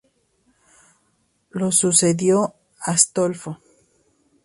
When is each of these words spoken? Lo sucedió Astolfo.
Lo 1.51 1.71
sucedió 1.71 2.55
Astolfo. 2.79 3.59